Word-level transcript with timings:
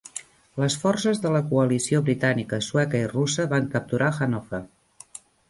Les 0.61 0.77
forces 0.83 1.19
de 1.25 1.33
la 1.35 1.41
coalició 1.51 2.01
britànica, 2.07 2.59
sueca 2.69 3.03
i 3.05 3.11
russa 3.13 3.47
van 3.53 3.69
capturar 3.77 4.11
Hanover. 4.19 4.65